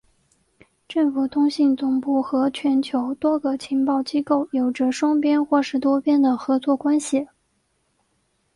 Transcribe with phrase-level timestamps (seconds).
[0.87, 7.27] 政府通信总部和全球多个情报机构有着双边或是多边的合作关系。